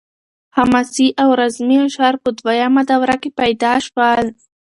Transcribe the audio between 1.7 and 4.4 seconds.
اشعار په دویمه دوره کې پیدا شول.